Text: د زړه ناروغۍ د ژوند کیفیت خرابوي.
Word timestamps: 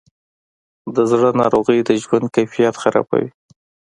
د 0.95 0.97
زړه 1.11 1.29
ناروغۍ 1.41 1.79
د 1.83 1.89
ژوند 2.03 2.25
کیفیت 2.35 2.75
خرابوي. 2.81 3.29